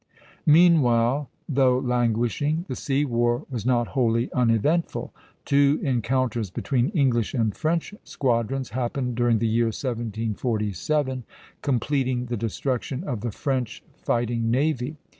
Meanwhile, 0.47 1.29
though 1.47 1.77
languishing, 1.77 2.65
the 2.67 2.75
sea 2.75 3.05
war 3.05 3.45
was 3.51 3.67
not 3.67 3.89
wholly 3.89 4.33
uneventful. 4.33 5.13
Two 5.45 5.79
encounters 5.83 6.49
between 6.49 6.89
English 6.89 7.35
and 7.35 7.55
French 7.55 7.93
squadrons 8.03 8.71
happened 8.71 9.13
during 9.13 9.37
the 9.37 9.45
year 9.47 9.65
1747, 9.67 11.23
completing 11.61 12.25
the 12.25 12.35
destruction 12.35 13.03
of 13.03 13.21
the 13.21 13.29
French 13.31 13.83
fighting 13.95 14.49
navy. 14.49 14.97